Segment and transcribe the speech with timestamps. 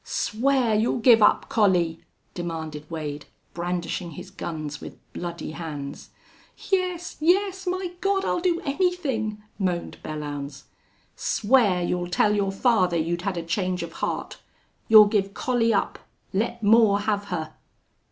[0.03, 2.01] "Swear you'll give up Collie!"
[2.33, 6.09] demanded Wade, brandishing his guns with bloody hands.
[6.71, 7.67] "Yes yes!
[7.67, 10.63] My God, I'll do anything!" moaned Belllounds.
[11.15, 14.39] "Swear you'll tell your father you'd had a change of heart.
[14.87, 15.99] You'll give Collie up!...
[16.33, 17.53] Let Moore have her!"